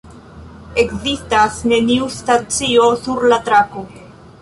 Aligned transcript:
Ekzistas 0.83 1.61
neniu 1.73 2.09
stacio 2.17 2.91
sur 3.07 3.25
la 3.33 3.43
trako. 3.51 3.89